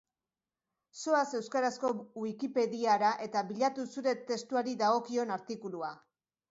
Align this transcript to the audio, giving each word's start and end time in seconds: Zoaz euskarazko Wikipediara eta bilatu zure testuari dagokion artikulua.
Zoaz 1.01 1.25
euskarazko 1.39 1.91
Wikipediara 2.23 3.13
eta 3.29 3.47
bilatu 3.53 3.89
zure 3.97 4.19
testuari 4.33 4.77
dagokion 4.85 5.37
artikulua. 5.41 5.97